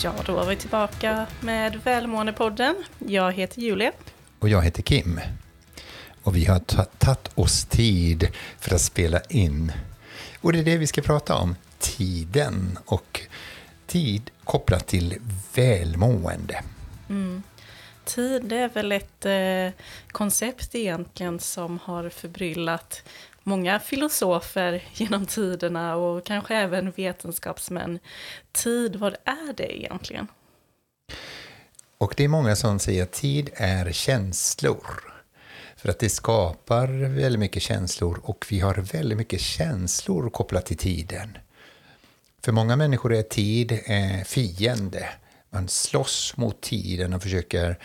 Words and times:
Ja, 0.00 0.14
då 0.26 0.32
var 0.32 0.46
vi 0.46 0.56
tillbaka 0.56 1.26
med 1.40 1.80
Välmåendepodden. 1.84 2.74
Jag 2.98 3.32
heter 3.32 3.60
Julia. 3.60 3.92
Och 4.38 4.48
jag 4.48 4.62
heter 4.62 4.82
Kim. 4.82 5.20
Och 6.22 6.36
vi 6.36 6.44
har 6.44 6.58
tagit 6.58 7.30
oss 7.34 7.64
tid 7.64 8.28
för 8.58 8.74
att 8.74 8.80
spela 8.80 9.20
in. 9.20 9.72
Och 10.40 10.52
det 10.52 10.58
är 10.58 10.64
det 10.64 10.76
vi 10.76 10.86
ska 10.86 11.02
prata 11.02 11.34
om. 11.34 11.56
Tiden 11.78 12.78
och 12.84 13.20
tid 13.86 14.30
kopplat 14.44 14.86
till 14.86 15.18
välmående. 15.54 16.62
Mm. 17.08 17.42
Tid 18.04 18.52
är 18.52 18.68
väl 18.68 18.92
ett 18.92 19.26
eh, 19.26 19.84
koncept 20.12 20.74
egentligen 20.74 21.40
som 21.40 21.78
har 21.78 22.08
förbryllat 22.08 23.02
många 23.42 23.80
filosofer 23.80 24.84
genom 24.94 25.26
tiderna 25.26 25.96
och 25.96 26.24
kanske 26.24 26.54
även 26.54 26.90
vetenskapsmän. 26.90 27.98
Tid, 28.52 28.96
vad 28.96 29.14
är 29.24 29.52
det 29.52 29.78
egentligen? 29.78 30.26
Och 31.98 32.14
det 32.16 32.24
är 32.24 32.28
många 32.28 32.56
som 32.56 32.78
säger 32.78 33.02
att 33.02 33.12
tid 33.12 33.50
är 33.54 33.92
känslor. 33.92 35.12
För 35.76 35.88
att 35.88 35.98
det 35.98 36.08
skapar 36.08 36.86
väldigt 37.08 37.40
mycket 37.40 37.62
känslor 37.62 38.20
och 38.24 38.46
vi 38.50 38.60
har 38.60 38.74
väldigt 38.74 39.18
mycket 39.18 39.40
känslor 39.40 40.30
kopplat 40.30 40.66
till 40.66 40.76
tiden. 40.76 41.38
För 42.44 42.52
många 42.52 42.76
människor 42.76 43.14
är 43.14 43.22
tid 43.22 43.72
eh, 43.72 44.24
fiende. 44.24 45.08
Man 45.52 45.68
slåss 45.68 46.36
mot 46.36 46.60
tiden 46.60 47.12
och 47.12 47.22
försöker 47.22 47.78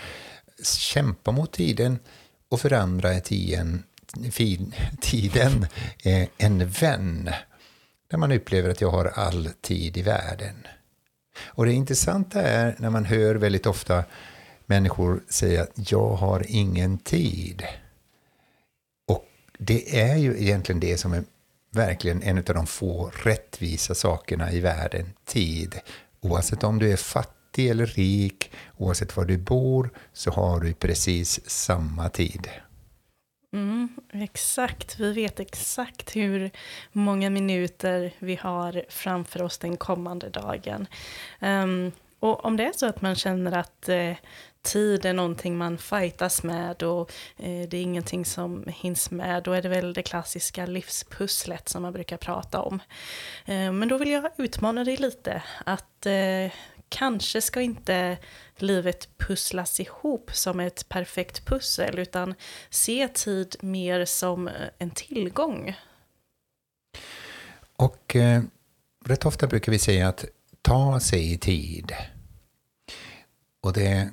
kämpa 0.63 1.31
mot 1.31 1.51
tiden. 1.51 1.99
Och 2.49 2.61
förändra 2.61 3.19
tiden 3.19 3.83
tiden 5.01 5.67
eh, 6.03 6.27
en 6.37 6.69
vän. 6.69 7.29
Där 8.07 8.17
man 8.17 8.31
upplever 8.31 8.69
att 8.69 8.81
jag 8.81 8.91
har 8.91 9.05
all 9.05 9.49
tid 9.61 9.97
i 9.97 10.01
världen. 10.01 10.67
Och 11.39 11.65
det 11.65 11.73
intressanta 11.73 12.41
är 12.41 12.75
när 12.79 12.89
man 12.89 13.05
hör 13.05 13.35
väldigt 13.35 13.65
ofta 13.65 14.03
människor 14.65 15.23
säga 15.29 15.63
att 15.63 15.91
jag 15.91 16.09
har 16.09 16.45
ingen 16.47 16.97
tid. 16.97 17.63
Och 19.07 19.25
det 19.57 19.99
är 20.01 20.15
ju 20.15 20.41
egentligen 20.41 20.79
det 20.79 20.97
som 20.97 21.13
är 21.13 21.23
verkligen 21.71 22.23
en 22.23 22.37
av 22.37 22.43
de 22.43 22.67
få 22.67 23.11
rättvisa 23.23 23.95
sakerna 23.95 24.51
i 24.51 24.59
världen, 24.59 25.13
tid. 25.25 25.79
Oavsett 26.21 26.63
om 26.63 26.79
du 26.79 26.91
är 26.91 26.97
fattig 26.97 27.36
eller 27.59 27.85
rik, 27.85 28.51
oavsett 28.77 29.17
var 29.17 29.25
du 29.25 29.37
bor, 29.37 29.89
så 30.13 30.31
har 30.31 30.59
du 30.59 30.73
precis 30.73 31.49
samma 31.49 32.09
tid. 32.09 32.49
Mm, 33.53 33.89
exakt, 34.13 34.99
vi 34.99 35.13
vet 35.13 35.39
exakt 35.39 36.15
hur 36.15 36.51
många 36.91 37.29
minuter 37.29 38.13
vi 38.19 38.35
har 38.35 38.83
framför 38.89 39.41
oss 39.41 39.57
den 39.57 39.77
kommande 39.77 40.29
dagen. 40.29 40.87
Um, 41.41 41.91
och 42.19 42.45
om 42.45 42.57
det 42.57 42.63
är 42.63 42.73
så 42.75 42.85
att 42.85 43.01
man 43.01 43.15
känner 43.15 43.57
att 43.57 43.89
eh, 43.89 44.13
tid 44.61 45.05
är 45.05 45.13
någonting 45.13 45.57
man 45.57 45.77
fightas 45.77 46.43
med 46.43 46.83
och 46.83 47.11
eh, 47.37 47.67
det 47.67 47.77
är 47.77 47.81
ingenting 47.81 48.25
som 48.25 48.63
hinns 48.67 49.11
med, 49.11 49.43
då 49.43 49.51
är 49.51 49.61
det 49.61 49.69
väl 49.69 49.93
det 49.93 50.03
klassiska 50.03 50.65
livspusslet 50.65 51.69
som 51.69 51.81
man 51.81 51.93
brukar 51.93 52.17
prata 52.17 52.61
om. 52.61 52.79
Eh, 53.45 53.71
men 53.71 53.87
då 53.87 53.97
vill 53.97 54.11
jag 54.11 54.29
utmana 54.37 54.83
dig 54.83 54.95
lite, 54.95 55.43
att 55.65 56.05
eh, 56.05 56.51
kanske 56.89 57.41
ska 57.41 57.61
inte 57.61 58.17
livet 58.55 59.17
pusslas 59.17 59.79
ihop 59.79 60.29
som 60.33 60.59
ett 60.59 60.89
perfekt 60.89 61.45
pussel, 61.45 61.99
utan 61.99 62.35
se 62.69 63.07
tid 63.07 63.55
mer 63.61 64.05
som 64.05 64.47
eh, 64.47 64.53
en 64.77 64.91
tillgång. 64.91 65.75
Och 67.75 68.15
eh, 68.15 68.41
rätt 69.05 69.25
ofta 69.25 69.47
brukar 69.47 69.71
vi 69.71 69.79
säga 69.79 70.07
att 70.07 70.25
ta 70.61 70.99
sig 70.99 71.37
tid. 71.37 71.93
Och 73.61 73.73
det, 73.73 74.09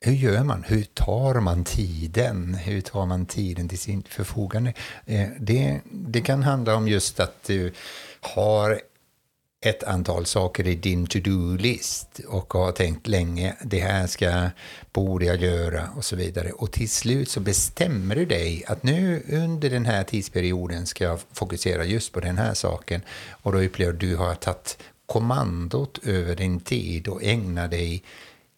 hur 0.00 0.12
gör 0.12 0.44
man? 0.44 0.64
Hur 0.64 0.82
tar 0.82 1.40
man 1.40 1.64
tiden? 1.64 2.54
Hur 2.54 2.80
tar 2.80 3.06
man 3.06 3.26
tiden 3.26 3.68
till 3.68 3.78
sin 3.78 4.02
förfogande? 4.02 4.72
Eh, 5.06 5.28
det, 5.40 5.80
det 5.90 6.20
kan 6.20 6.42
handla 6.42 6.76
om 6.76 6.88
just 6.88 7.20
att 7.20 7.44
du 7.44 7.72
har 8.20 8.80
ett 9.66 9.82
antal 9.82 10.26
saker 10.26 10.66
i 10.66 10.74
din 10.74 11.06
to-do-list 11.06 12.20
och 12.28 12.52
har 12.52 12.72
tänkt 12.72 13.06
länge, 13.06 13.56
det 13.62 13.80
här 13.80 14.06
ska, 14.06 14.50
borde 14.92 15.24
jag 15.24 15.42
göra 15.42 15.88
och 15.96 16.04
så 16.04 16.16
vidare. 16.16 16.52
Och 16.52 16.72
till 16.72 16.90
slut 16.90 17.30
så 17.30 17.40
bestämmer 17.40 18.16
du 18.16 18.24
dig 18.24 18.64
att 18.66 18.82
nu 18.82 19.22
under 19.28 19.70
den 19.70 19.86
här 19.86 20.04
tidsperioden 20.04 20.86
ska 20.86 21.04
jag 21.04 21.20
fokusera 21.32 21.84
just 21.84 22.12
på 22.12 22.20
den 22.20 22.38
här 22.38 22.54
saken. 22.54 23.02
Och 23.30 23.52
då 23.52 23.58
upplever 23.58 23.92
du 23.92 24.06
att 24.06 24.10
du 24.10 24.16
har 24.16 24.34
tagit 24.34 24.78
kommandot 25.06 25.98
över 26.02 26.36
din 26.36 26.60
tid 26.60 27.08
och 27.08 27.22
ägnar 27.22 27.68
dig 27.68 28.02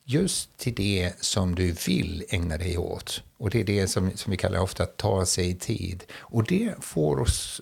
just 0.04 0.56
till 0.56 0.74
det 0.74 1.12
som 1.20 1.54
du 1.54 1.72
vill 1.86 2.24
ägna 2.28 2.58
dig 2.58 2.78
åt. 2.78 3.22
Och 3.38 3.50
det 3.50 3.60
är 3.60 3.64
det 3.64 3.88
som, 3.88 4.10
som 4.14 4.30
vi 4.30 4.36
kallar 4.36 4.60
ofta 4.60 4.82
att 4.82 4.96
ta 4.96 5.26
sig 5.26 5.54
tid. 5.54 6.04
Och 6.18 6.44
det 6.44 6.74
får 6.80 7.20
oss 7.20 7.60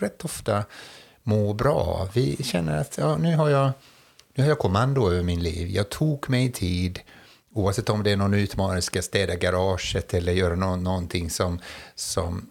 rätt 0.00 0.24
ofta 0.24 0.64
må 1.28 1.52
bra. 1.52 2.08
Vi 2.14 2.36
känner 2.42 2.80
att 2.80 2.98
ja, 2.98 3.16
nu, 3.16 3.36
har 3.36 3.48
jag, 3.48 3.70
nu 4.34 4.42
har 4.42 4.48
jag 4.48 4.58
kommando 4.58 5.10
över 5.10 5.22
min 5.22 5.42
liv. 5.42 5.68
Jag 5.68 5.88
tog 5.88 6.30
mig 6.30 6.52
tid, 6.52 7.00
oavsett 7.54 7.90
om 7.90 8.02
det 8.02 8.10
är 8.10 8.16
någon 8.16 8.34
utmaning, 8.34 8.82
ska 8.82 9.02
städa 9.02 9.36
garaget 9.36 10.14
eller 10.14 10.32
göra 10.32 10.54
no 10.54 10.76
någonting 10.76 11.30
som, 11.30 11.60
som 11.94 12.50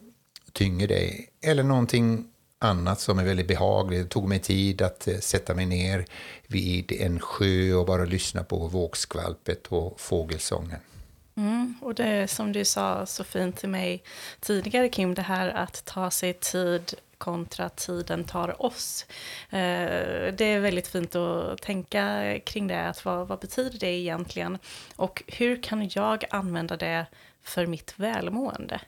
tynger 0.54 0.88
dig. 0.88 1.30
Eller 1.42 1.64
någonting 1.64 2.28
annat 2.60 3.00
som 3.00 3.20
är 3.20 3.24
väldigt 3.24 3.48
behagligt. 3.48 4.04
Det 4.04 4.10
tog 4.10 4.28
mig 4.28 4.40
tid 4.40 4.82
att 4.82 5.08
eh, 5.08 5.18
sätta 5.18 5.56
mig 5.56 5.66
ner 5.66 6.06
vid 6.48 6.92
en 6.92 7.20
sjö 7.20 7.74
och 7.74 7.86
bara 7.86 8.06
lyssna 8.06 8.44
på 8.44 8.68
vågskvalpet 8.68 9.68
och 9.68 10.00
fågelsången. 10.00 10.80
Mm, 11.38 11.76
och 11.82 11.96
det 11.96 12.06
är 12.06 12.28
som 12.28 12.52
du 12.52 12.66
sa 12.66 13.06
så 13.06 13.24
fint 13.24 13.58
till 13.58 13.70
mig 13.70 14.04
tidigare 14.40 14.90
Kim, 14.90 15.14
det 15.14 15.22
här 15.22 15.50
att 15.50 15.86
ta 15.86 16.12
sig 16.12 16.34
tid 16.34 16.96
kontra 17.18 17.70
tiden 17.70 18.24
tar 18.24 18.62
oss. 18.66 19.06
Eh, 19.50 20.34
det 20.34 20.46
är 20.46 20.60
väldigt 20.60 20.88
fint 20.88 21.16
att 21.16 21.62
tänka 21.62 22.34
kring 22.46 22.68
det, 22.68 22.88
att 22.88 23.06
vad, 23.06 23.28
vad 23.28 23.40
betyder 23.40 23.80
det 23.80 23.92
egentligen? 23.92 24.58
Och 24.96 25.24
hur 25.28 25.64
kan 25.64 25.90
jag 25.94 26.26
använda 26.30 26.78
det 26.78 27.06
för 27.48 27.66
mitt 27.66 27.94
välmående. 28.00 28.82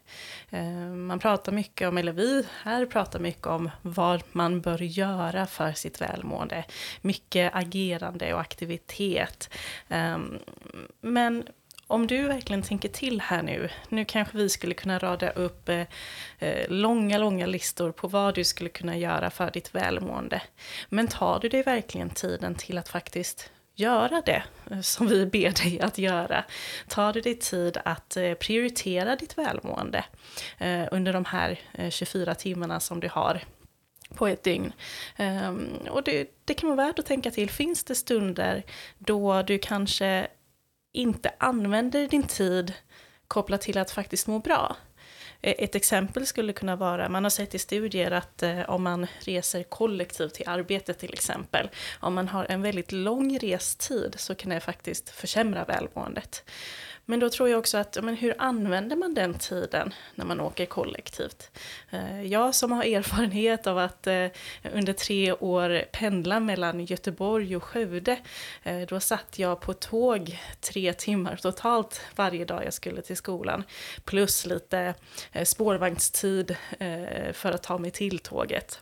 Eh, 0.49 0.89
man 0.89 1.19
pratar 1.19 1.51
mycket 1.51 1.87
om, 1.87 1.97
eller 1.97 2.11
vi 2.11 2.45
här 2.61 2.85
pratar 2.85 3.19
mycket 3.19 3.47
om 3.47 3.69
vad 3.81 4.23
man 4.31 4.61
bör 4.61 4.81
göra 4.81 5.45
för 5.45 5.71
sitt 5.71 6.01
välmående. 6.01 6.65
Mycket 7.01 7.55
agerande 7.55 8.33
och 8.33 8.41
aktivitet. 8.41 9.49
Eh, 9.87 10.17
men 11.01 11.47
om 11.89 12.07
du 12.07 12.27
verkligen 12.27 12.61
tänker 12.61 12.89
till 12.89 13.21
här 13.21 13.41
nu, 13.41 13.69
nu 13.89 14.05
kanske 14.05 14.37
vi 14.37 14.49
skulle 14.49 14.73
kunna 14.73 14.99
rada 14.99 15.29
upp 15.29 15.69
eh, 15.69 15.83
eh, 16.39 16.69
långa, 16.69 17.17
långa 17.17 17.45
listor 17.45 17.91
på 17.91 18.07
vad 18.07 18.35
du 18.35 18.43
skulle 18.43 18.69
kunna 18.69 18.97
göra 18.97 19.29
för 19.29 19.51
ditt 19.51 19.75
välmående. 19.75 20.41
Men 20.89 21.07
tar 21.07 21.39
du 21.39 21.49
dig 21.49 21.63
verkligen 21.63 22.09
tiden 22.09 22.55
till 22.55 22.77
att 22.77 22.89
faktiskt 22.89 23.51
göra 23.75 24.21
det 24.25 24.43
eh, 24.71 24.81
som 24.81 25.07
vi 25.07 25.25
ber 25.25 25.63
dig 25.63 25.79
att 25.79 25.97
göra? 25.97 26.43
Tar 26.87 27.13
du 27.13 27.21
dig 27.21 27.35
tid 27.35 27.77
att 27.85 28.17
eh, 28.17 28.33
prioritera 28.33 29.15
ditt 29.15 29.37
välmående 29.37 30.05
eh, 30.57 30.87
under 30.91 31.13
de 31.13 31.25
här 31.25 31.59
24 31.89 32.35
timmarna 32.35 32.79
som 32.79 32.99
du 32.99 33.09
har 33.11 33.41
på 34.15 34.27
ett 34.27 34.43
dygn. 34.43 34.73
Um, 35.19 35.69
och 35.89 36.03
det, 36.03 36.27
det, 36.45 36.53
kan 36.53 36.69
vara 36.69 36.87
värt 36.87 36.99
att 36.99 37.05
tänka 37.05 37.31
till, 37.31 37.49
finns 37.49 37.83
det 37.83 37.95
stunder 37.95 38.63
då 38.97 39.41
du 39.41 39.57
kanske 39.57 40.27
inte 40.91 41.31
använder 41.37 42.07
din 42.07 42.23
tid 42.23 42.73
kopplat 43.27 43.61
till 43.61 43.77
att 43.77 43.91
faktiskt 43.91 44.27
må 44.27 44.39
bra. 44.39 44.75
Eh, 45.41 45.55
ett 45.57 45.75
exempel 45.75 46.25
skulle 46.25 46.53
kunna 46.53 46.75
vara, 46.75 47.09
man 47.09 47.23
har 47.23 47.29
sett 47.29 47.55
i 47.55 47.59
studier 47.59 48.11
att 48.11 48.43
eh, 48.43 48.69
om 48.69 48.83
man 48.83 49.07
reser 49.19 49.63
kollektivt 49.63 50.33
till 50.33 50.49
arbetet 50.49 50.99
till 50.99 51.13
exempel, 51.13 51.69
om 51.99 52.13
man 52.13 52.27
har 52.27 52.45
en 52.49 52.61
väldigt 52.61 52.91
lång 52.91 53.39
restid 53.39 54.15
så 54.17 54.35
kan 54.35 54.49
det 54.49 54.59
faktiskt 54.59 55.09
försämra 55.09 55.65
välmåendet. 55.65 56.43
Men 57.09 57.19
då 57.19 57.29
tror 57.29 57.49
jag 57.49 57.59
också 57.59 57.77
att, 57.77 57.97
men 58.03 58.15
hur 58.15 58.35
använder 58.37 58.95
man 58.95 59.13
den 59.13 59.33
tiden 59.33 59.93
när 60.15 60.25
man 60.25 60.39
åker 60.39 60.65
kollektivt? 60.65 61.51
Eh, 61.89 62.23
jag 62.23 62.55
som 62.55 62.71
har 62.71 62.83
erfarenhet 62.95 63.67
av 63.67 63.77
att 63.77 64.07
eh, 64.07 64.27
under 64.73 64.93
tre 64.93 65.33
år 65.33 65.85
pendla 65.91 66.39
mellan 66.39 66.85
Göteborg 66.85 67.55
och 67.55 67.63
Skövde, 67.63 68.19
eh, 68.63 68.79
då 68.79 68.99
satt 68.99 69.39
jag 69.39 69.61
på 69.61 69.73
tåg 69.73 70.39
tre 70.61 70.93
timmar 70.93 71.35
totalt 71.35 72.01
varje 72.15 72.45
dag 72.45 72.65
jag 72.65 72.73
skulle 72.73 73.01
till 73.01 73.17
skolan, 73.17 73.63
plus 74.05 74.45
lite 74.45 74.93
spårvagnstid 75.43 76.55
för 77.33 77.51
att 77.51 77.63
ta 77.63 77.77
mig 77.77 77.91
till 77.91 78.19
tåget. 78.19 78.81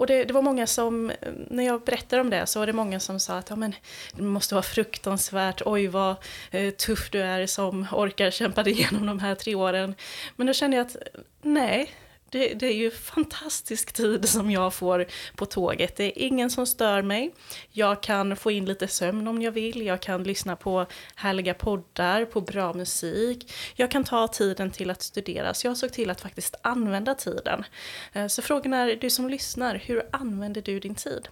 Och 0.00 0.06
det, 0.06 0.24
det, 0.24 0.34
var 0.34 0.42
många 0.42 0.66
som, 0.66 1.12
när 1.50 1.64
jag 1.64 1.80
berättade 1.80 2.22
om 2.22 2.30
det, 2.30 2.46
så 2.46 2.58
var 2.58 2.66
det 2.66 2.72
många 2.72 3.00
som 3.00 3.20
sa 3.20 3.38
att 3.38 3.50
ja, 3.50 3.56
men, 3.56 3.74
det 4.12 4.22
måste 4.22 4.54
vara 4.54 4.62
fruktansvärt, 4.62 5.62
oj 5.64 5.86
vad 5.86 6.16
eh, 6.50 6.70
tuff 6.70 7.10
du 7.10 7.20
är 7.20 7.46
som 7.46 7.86
orkar 7.92 8.30
kämpa 8.30 8.62
dig 8.62 8.72
igenom 8.80 9.06
de 9.06 9.18
här 9.18 9.34
tre 9.34 9.54
åren. 9.54 9.94
Men 10.36 10.46
då 10.46 10.52
kände 10.52 10.76
jag 10.76 10.86
att 10.86 10.96
nej, 11.42 11.90
det, 12.30 12.54
det, 12.54 12.66
är 12.66 12.74
ju 12.74 12.90
fantastisk 12.90 13.92
tid 13.92 14.28
som 14.28 14.50
jag 14.50 14.74
får 14.74 15.06
på 15.36 15.46
tåget. 15.46 15.96
Det 15.96 16.04
är 16.04 16.26
ingen 16.26 16.50
som 16.50 16.66
stör 16.66 17.02
mig. 17.02 17.34
Jag 17.70 18.02
kan 18.02 18.36
få 18.36 18.50
in 18.50 18.64
lite 18.64 18.88
sömn 18.88 19.28
om 19.28 19.42
jag 19.42 19.52
vill. 19.52 19.86
Jag 19.86 20.02
kan 20.02 20.22
lyssna 20.22 20.56
på 20.56 20.86
härliga 21.14 21.54
poddar, 21.54 22.24
på 22.24 22.40
bra 22.40 22.72
musik. 22.72 23.52
Jag 23.74 23.90
kan 23.90 24.04
ta 24.04 24.28
tiden 24.28 24.70
till 24.70 24.90
att 24.90 25.02
studera. 25.02 25.54
Så 25.54 25.66
jag 25.66 25.76
såg 25.76 25.92
till 25.92 26.10
att 26.10 26.20
faktiskt 26.20 26.54
använda 26.62 27.14
tiden. 27.14 27.64
Eh, 28.12 28.26
så 28.26 28.42
frågan 28.42 28.74
är, 28.74 28.96
du 28.96 29.10
som 29.10 29.28
lyssnar, 29.28 29.74
hur 29.84 30.02
använder 30.10 30.62
du 30.62 30.80
din 30.80 30.94
tid? 30.94 31.28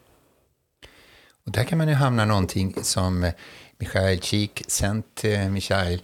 Och 1.44 1.53
där 1.53 1.65
kan 1.65 1.79
man 1.79 1.89
ju 1.89 1.94
hamna 1.94 2.25
någonting 2.25 2.75
som 2.83 3.25
eh, 3.25 3.33
Michael 3.79 4.21
Kik, 4.21 4.65
sent 4.67 5.25
eh, 5.25 5.49
Michael, 5.49 6.01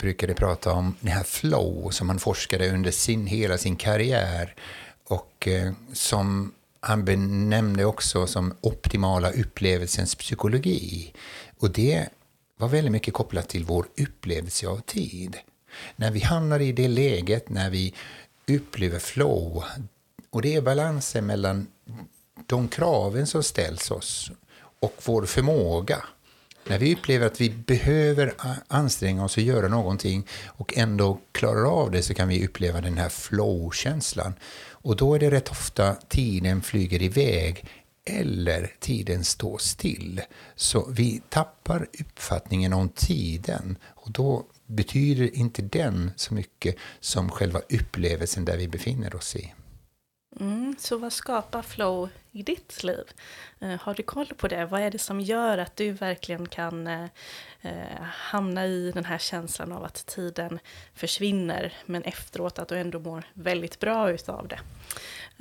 brukade 0.00 0.34
prata 0.34 0.72
om 0.72 0.94
det 1.00 1.10
här 1.10 1.22
flow 1.22 1.90
som 1.90 2.08
han 2.08 2.18
forskade 2.18 2.70
under 2.70 2.90
sin, 2.90 3.26
hela 3.26 3.58
sin 3.58 3.76
karriär 3.76 4.54
och 5.04 5.48
eh, 5.48 5.72
som 5.92 6.52
han 6.80 7.04
benämnde 7.04 7.84
också 7.84 8.26
som 8.26 8.54
optimala 8.60 9.30
upplevelsens 9.30 10.14
psykologi. 10.14 11.12
Och 11.58 11.70
det 11.70 12.08
var 12.56 12.68
väldigt 12.68 12.92
mycket 12.92 13.14
kopplat 13.14 13.48
till 13.48 13.64
vår 13.64 13.86
upplevelse 13.96 14.66
av 14.66 14.80
tid. 14.80 15.36
När 15.96 16.10
vi 16.10 16.20
hamnar 16.20 16.60
i 16.60 16.72
det 16.72 16.88
läget 16.88 17.48
när 17.48 17.70
vi 17.70 17.94
upplever 18.48 18.98
flow, 18.98 19.64
och 20.30 20.42
det 20.42 20.54
är 20.54 20.60
balansen 20.60 21.26
mellan 21.26 21.66
de 22.46 22.68
kraven 22.68 23.26
som 23.26 23.42
ställs 23.42 23.90
oss 23.90 24.30
och 24.80 24.94
vår 25.04 25.26
förmåga 25.26 26.04
när 26.66 26.78
vi 26.78 26.94
upplever 26.94 27.26
att 27.26 27.40
vi 27.40 27.50
behöver 27.50 28.34
anstränga 28.68 29.24
oss 29.24 29.36
och 29.36 29.42
göra 29.42 29.68
någonting 29.68 30.26
och 30.46 30.78
ändå 30.78 31.20
klarar 31.32 31.64
av 31.64 31.90
det 31.90 32.02
så 32.02 32.14
kan 32.14 32.28
vi 32.28 32.46
uppleva 32.46 32.80
den 32.80 32.98
här 32.98 33.08
flow-känslan. 33.08 34.34
Och 34.70 34.96
då 34.96 35.14
är 35.14 35.18
det 35.18 35.30
rätt 35.30 35.50
ofta 35.50 35.94
tiden 35.94 36.62
flyger 36.62 37.02
iväg 37.02 37.64
eller 38.04 38.72
tiden 38.80 39.24
står 39.24 39.58
still. 39.58 40.20
Så 40.56 40.90
vi 40.90 41.22
tappar 41.28 41.86
uppfattningen 42.00 42.72
om 42.72 42.88
tiden 42.88 43.78
och 43.84 44.10
då 44.10 44.46
betyder 44.66 45.36
inte 45.36 45.62
den 45.62 46.10
så 46.16 46.34
mycket 46.34 46.76
som 47.00 47.30
själva 47.30 47.60
upplevelsen 47.70 48.44
där 48.44 48.56
vi 48.56 48.68
befinner 48.68 49.16
oss 49.16 49.36
i. 49.36 49.54
Mm, 50.36 50.74
så 50.78 50.96
vad 50.96 51.12
skapar 51.12 51.62
flow 51.62 52.08
i 52.32 52.42
ditt 52.42 52.82
liv? 52.82 53.04
Eh, 53.60 53.80
har 53.80 53.94
du 53.94 54.02
koll 54.02 54.26
på 54.26 54.48
det? 54.48 54.66
Vad 54.66 54.80
är 54.80 54.90
det 54.90 54.98
som 54.98 55.20
gör 55.20 55.58
att 55.58 55.76
du 55.76 55.90
verkligen 55.90 56.46
kan 56.46 56.86
eh, 56.86 57.04
eh, 57.60 58.02
hamna 58.02 58.66
i 58.66 58.92
den 58.94 59.04
här 59.04 59.18
känslan 59.18 59.72
av 59.72 59.84
att 59.84 60.06
tiden 60.06 60.58
försvinner, 60.94 61.72
men 61.86 62.02
efteråt 62.02 62.58
att 62.58 62.68
du 62.68 62.78
ändå 62.78 62.98
mår 62.98 63.24
väldigt 63.32 63.80
bra 63.80 64.10
utav 64.10 64.48
det? 64.48 64.60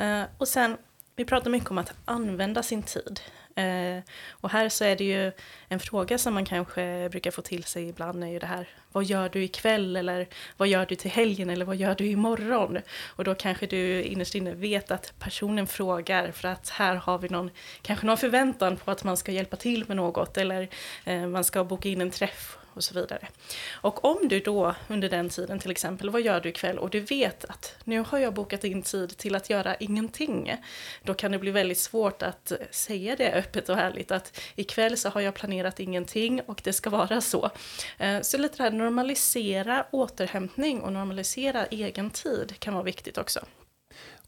Eh, 0.04 0.24
och 0.38 0.48
sen, 0.48 0.78
vi 1.16 1.26
pratar 1.26 1.50
mycket 1.52 1.72
om 1.72 1.78
att 1.78 1.94
använda 2.06 2.64
sin 2.64 2.84
tid. 2.84 3.22
Eh, 3.60 4.04
och 4.30 4.50
här 4.50 4.70
så 4.70 4.84
är 4.84 4.96
det 4.96 5.04
ju 5.04 5.32
en 5.68 5.80
fråga 5.80 6.18
som 6.18 6.34
man 6.34 6.46
kanske 6.46 7.10
brukar 7.12 7.32
få 7.32 7.42
till 7.42 7.64
sig 7.64 7.90
ibland 7.90 8.24
är 8.24 8.28
ju 8.28 8.40
det 8.40 8.46
här, 8.46 8.68
vad 8.92 9.04
gör 9.04 9.30
du 9.30 9.44
ikväll? 9.44 9.96
Eller 9.96 10.28
vad 10.58 10.68
gör 10.68 10.86
du 10.86 10.96
till 10.96 11.12
helgen? 11.12 11.50
Eller 11.50 11.66
vad 11.66 11.76
gör 11.76 11.96
du 11.96 12.06
imorgon? 12.06 12.78
Och 13.06 13.24
då 13.24 13.36
kanske 13.36 13.66
du 13.66 14.04
innerst 14.04 14.36
inne 14.36 14.54
vet 14.54 14.92
att 14.92 15.14
personen 15.20 15.68
frågar 15.68 16.32
för 16.32 16.48
att 16.48 16.70
här 16.70 16.96
har 16.96 17.18
vi 17.18 17.30
någon, 17.30 17.50
kanske 17.82 18.06
någon 18.06 18.18
förväntan 18.18 18.78
på 18.78 18.92
att 18.92 19.04
man 19.04 19.18
ska 19.18 19.32
hjälpa 19.32 19.58
till 19.58 19.86
med 19.88 19.98
något. 19.98 20.38
Eller 20.38 20.70
eh, 21.06 21.28
man 21.28 21.44
ska 21.44 21.64
boka 21.64 21.90
in 21.90 22.02
en 22.02 22.12
träff 22.12 22.59
och 22.74 22.84
så 22.84 22.94
vidare. 22.94 23.28
Och 23.72 24.06
om 24.06 24.28
du 24.28 24.40
då 24.40 24.76
under 24.88 25.10
den 25.10 25.30
tiden 25.30 25.60
till 25.60 25.72
exempel, 25.72 26.10
vad 26.10 26.22
gör 26.22 26.40
du 26.40 26.50
ikväll 26.50 26.80
och 26.80 26.90
du 26.90 27.00
vet 27.00 27.46
att 27.46 27.76
nu 27.84 28.00
har 28.08 28.20
jag 28.20 28.34
bokat 28.34 28.64
in 28.64 28.82
tid 28.82 29.18
till 29.18 29.36
att 29.36 29.50
göra 29.50 29.76
ingenting. 29.76 30.56
Då 31.04 31.14
kan 31.14 31.32
det 31.32 31.40
bli 31.40 31.52
väldigt 31.52 31.78
svårt 31.78 32.22
att 32.22 32.52
säga 32.72 33.16
det 33.16 33.34
öppet 33.34 33.70
och 33.70 33.76
härligt. 33.76 34.12
att 34.12 34.42
ikväll 34.56 34.98
så 34.98 35.10
har 35.10 35.22
jag 35.22 35.34
planerat 35.34 35.80
ingenting 35.80 36.42
och 36.42 36.62
det 36.64 36.74
ska 36.74 36.90
vara 36.90 37.22
så. 37.22 37.50
Eh, 37.98 38.22
så 38.22 38.38
lite 38.38 38.58
det 38.58 38.64
här 38.64 38.72
normalisera 38.72 39.86
återhämtning 39.92 40.82
och 40.82 40.94
normalisera 40.94 41.66
egen 41.66 42.10
tid 42.10 42.60
kan 42.60 42.74
vara 42.74 42.84
viktigt 42.84 43.18
också. 43.18 43.40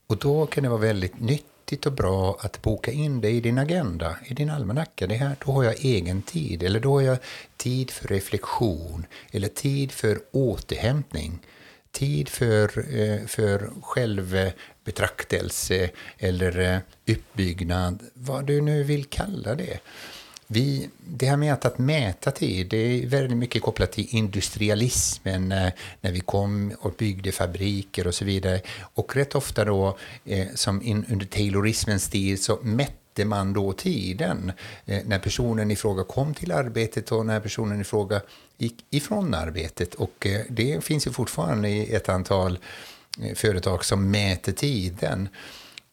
Och 0.07 0.17
då 0.17 0.45
kan 0.45 0.63
det 0.63 0.69
vara 0.69 0.79
väldigt 0.79 1.19
nytt 1.19 1.45
viktigt 1.71 1.85
och 1.85 1.93
bra 1.93 2.37
att 2.39 2.61
boka 2.61 2.91
in 2.91 3.21
det 3.21 3.29
i 3.29 3.41
din 3.41 3.57
agenda, 3.57 4.15
i 4.25 4.33
din 4.33 4.49
almanacka. 4.49 5.07
Det 5.07 5.15
här, 5.15 5.35
då 5.45 5.51
har 5.51 5.63
jag 5.63 5.85
egen 5.85 6.21
tid, 6.21 6.63
eller 6.63 6.79
då 6.79 6.93
har 6.93 7.01
jag 7.01 7.17
tid 7.57 7.91
för 7.91 8.07
reflektion, 8.07 9.05
eller 9.31 9.47
tid 9.47 9.91
för 9.91 10.19
återhämtning, 10.31 11.39
tid 11.91 12.29
för, 12.29 12.95
eh, 12.99 13.25
för 13.27 13.71
självbetraktelse 13.81 15.89
eller 16.17 16.59
eh, 16.59 16.77
uppbyggnad, 17.07 17.99
vad 18.13 18.45
du 18.45 18.61
nu 18.61 18.83
vill 18.83 19.05
kalla 19.05 19.55
det. 19.55 19.79
Vi, 20.53 20.89
det 20.97 21.25
här 21.25 21.37
med 21.37 21.53
att, 21.53 21.65
att 21.65 21.77
mäta 21.77 22.31
tid, 22.31 22.67
det 22.69 22.77
är 22.77 23.07
väldigt 23.07 23.37
mycket 23.37 23.61
kopplat 23.61 23.91
till 23.91 24.07
industrialismen 24.09 25.51
eh, 25.51 25.71
när 26.01 26.11
vi 26.11 26.19
kom 26.19 26.73
och 26.79 26.93
byggde 26.97 27.31
fabriker 27.31 28.07
och 28.07 28.15
så 28.15 28.25
vidare. 28.25 28.61
Och 28.93 29.15
rätt 29.15 29.35
ofta 29.35 29.65
då, 29.65 29.97
eh, 30.25 30.47
som 30.55 30.81
in, 30.81 31.05
under 31.09 31.25
taylorismens 31.25 32.09
tid, 32.09 32.43
så 32.43 32.59
mätte 32.61 33.25
man 33.25 33.53
då 33.53 33.73
tiden 33.73 34.51
eh, 34.85 35.01
när 35.05 35.19
personen 35.19 35.71
i 35.71 35.75
fråga 35.75 36.03
kom 36.03 36.33
till 36.33 36.51
arbetet 36.51 37.11
och 37.11 37.25
när 37.25 37.39
personen 37.39 37.81
i 37.81 37.83
fråga 37.83 38.21
gick 38.57 38.85
ifrån 38.89 39.33
arbetet. 39.33 39.93
Och 39.93 40.27
eh, 40.27 40.41
det 40.49 40.83
finns 40.83 41.07
ju 41.07 41.11
fortfarande 41.11 41.69
i 41.69 41.95
ett 41.95 42.09
antal 42.09 42.59
eh, 43.21 43.35
företag 43.35 43.85
som 43.85 44.11
mäter 44.11 44.51
tiden. 44.51 45.29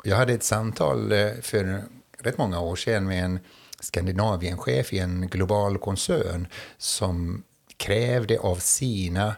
Jag 0.05 0.17
hade 0.17 0.33
ett 0.33 0.45
samtal 0.45 1.13
eh, 1.13 1.31
för 1.43 1.83
rätt 2.19 2.39
många 2.39 2.61
år 2.61 2.77
sedan 2.77 3.05
med 3.05 3.25
en 3.25 3.41
Skandinavienchef 3.81 4.93
i 4.93 4.99
en 4.99 5.29
global 5.29 5.79
koncern 5.79 6.47
som 6.79 7.43
krävde 7.77 8.39
av 8.39 8.57
sina 8.57 9.37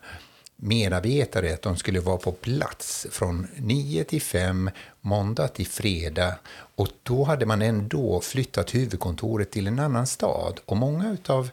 medarbetare 0.57 1.55
att 1.55 1.63
de 1.63 1.77
skulle 1.77 2.01
vara 2.01 2.17
på 2.17 2.33
plats 2.33 3.07
från 3.11 3.47
9 3.57 4.05
till 4.05 4.23
5, 4.23 4.71
måndag 5.01 5.49
till 5.49 5.67
fredag. 5.67 6.35
Och 6.75 6.89
då 7.03 7.25
hade 7.25 7.47
man 7.47 7.63
ändå 7.63 8.21
flyttat 8.21 8.75
huvudkontoret 8.75 9.51
till 9.51 9.67
en 9.67 9.79
annan 9.79 10.07
stad. 10.07 10.61
Och 10.65 10.77
många 10.77 11.17
av 11.27 11.51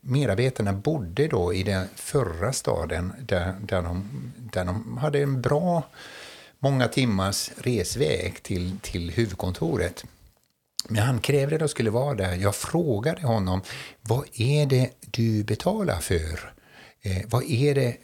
medarbetarna 0.00 0.72
bodde 0.72 1.28
då 1.28 1.54
i 1.54 1.62
den 1.62 1.86
förra 1.94 2.52
staden 2.52 3.12
där, 3.20 3.54
där, 3.60 3.82
de, 3.82 4.08
där 4.36 4.64
de 4.64 4.98
hade 4.98 5.22
en 5.22 5.42
bra 5.42 5.82
många 6.58 6.88
timmars 6.88 7.50
resväg 7.56 8.42
till, 8.42 8.78
till 8.82 9.10
huvudkontoret. 9.10 10.04
Men 10.88 11.02
han 11.02 11.20
krävde 11.20 11.54
att 11.54 11.60
jag 11.60 11.70
skulle 11.70 11.90
vara 11.90 12.14
där. 12.14 12.34
Jag 12.34 12.54
frågade 12.54 13.26
honom, 13.26 13.62
vad 14.00 14.24
är 14.34 14.66
det 14.66 14.90
du 15.00 15.44
betalar 15.44 16.00
för? 16.00 16.52
Eh, 17.02 17.22
vad 17.26 17.42
är 17.50 17.74
det 17.74 17.96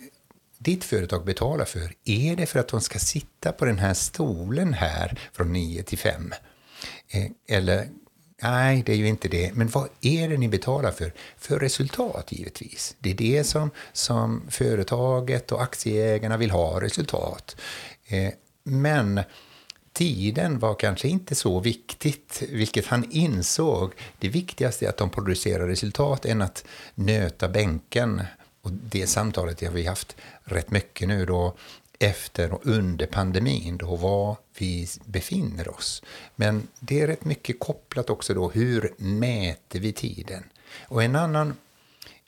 ditt 0.59 0.85
företag 0.85 1.25
betalar 1.25 1.65
för? 1.65 1.93
Är 2.05 2.37
det 2.37 2.47
för 2.47 2.61
att 2.61 2.69
de 2.69 2.81
ska 2.81 2.99
sitta 2.99 3.53
på 3.53 3.65
den 3.65 3.79
här 3.79 3.95
stolen 3.95 4.73
här 4.73 5.19
från 5.33 5.53
9 5.53 5.83
till 5.83 5.99
5? 5.99 6.35
Eh, 7.09 7.31
eller, 7.49 7.89
nej, 8.43 8.83
det 8.87 8.93
är 8.93 8.97
ju 8.97 9.09
inte 9.09 9.29
det. 9.29 9.55
Men 9.55 9.69
vad 9.69 9.89
är 10.01 10.29
det 10.29 10.37
ni 10.37 10.49
betalar 10.49 10.91
för? 10.91 11.13
För 11.39 11.59
resultat, 11.59 12.33
givetvis. 12.33 12.97
Det 12.99 13.11
är 13.11 13.15
det 13.15 13.45
som, 13.45 13.71
som 13.93 14.43
företaget 14.51 15.53
och 15.53 15.63
aktieägarna 15.63 16.37
vill 16.37 16.51
ha, 16.51 16.81
resultat. 16.81 17.57
Eh, 18.07 18.33
men 18.65 19.21
tiden 19.97 20.59
var 20.59 20.75
kanske 20.75 21.09
inte 21.09 21.35
så 21.35 21.61
viktigt, 21.61 22.43
vilket 22.53 22.87
han 22.87 23.11
insåg. 23.11 23.93
Det 24.19 24.29
viktigaste 24.29 24.85
är 24.85 24.89
att 24.89 24.97
de 24.97 25.11
producerar 25.11 25.67
resultat 25.67 26.27
än 26.27 26.43
att 26.43 26.65
nöta 26.95 27.49
bänken. 27.49 28.23
Och 28.63 28.73
det 28.73 29.07
samtalet 29.07 29.61
har 29.61 29.71
vi 29.71 29.87
haft 29.87 30.17
rätt 30.45 30.71
mycket 30.71 31.09
nu 31.09 31.27
då 31.27 31.57
efter 31.99 32.53
och 32.53 32.61
under 32.67 33.07
pandemin, 33.07 33.77
då 33.77 33.97
var 33.97 34.37
vi 34.59 34.89
befinner 35.05 35.69
oss. 35.77 36.03
Men 36.35 36.69
det 36.81 37.01
är 37.01 37.07
rätt 37.07 37.25
mycket 37.25 37.61
kopplat 37.61 38.11
också 38.11 38.35
då, 38.35 38.51
hur 38.51 38.95
mäter 38.97 39.81
vi 39.81 39.93
tiden? 39.93 40.45
Och 40.89 41.03
en 41.03 41.17
annan 41.17 41.55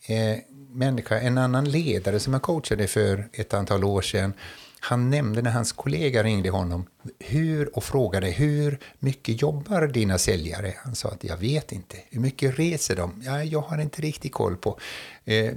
eh, 0.06 0.38
människa, 0.72 1.20
en 1.20 1.38
annan 1.38 1.70
ledare 1.70 2.20
som 2.20 2.32
jag 2.32 2.42
coachade 2.42 2.86
för 2.86 3.28
ett 3.32 3.54
antal 3.54 3.84
år 3.84 4.02
sedan, 4.02 4.32
han 4.80 5.10
nämnde 5.10 5.42
när 5.42 5.50
hans 5.50 5.72
kollega 5.72 6.22
ringde 6.22 6.50
honom 6.50 6.86
hur, 7.18 7.76
och 7.76 7.84
frågade 7.84 8.26
hur 8.26 8.78
mycket 8.98 9.42
jobbar 9.42 9.86
dina 9.86 10.18
säljare? 10.18 10.74
Han 10.76 10.94
sa 10.94 11.08
att 11.08 11.24
jag 11.24 11.36
vet 11.36 11.72
inte. 11.72 11.96
Hur 12.10 12.20
mycket 12.20 12.58
reser 12.58 12.96
de? 12.96 13.22
Ja, 13.24 13.44
jag 13.44 13.60
har 13.60 13.78
inte 13.78 14.02
riktigt 14.02 14.32
koll 14.32 14.56
på. 14.56 14.78
Eh, 15.24 15.54